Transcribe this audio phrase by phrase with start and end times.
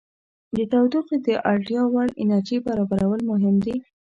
[0.55, 3.75] د تودوخې د اړتیا وړ انرژي برابرول مهم دي.